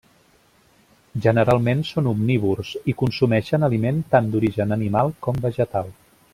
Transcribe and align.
Generalment 1.25 1.83
són 1.89 2.09
omnívors, 2.13 2.73
i 2.93 2.97
consumeixen 3.03 3.69
aliment 3.69 4.03
tant 4.17 4.33
d'origen 4.37 4.79
animal 4.81 5.15
com 5.27 5.43
vegetal. 5.49 5.97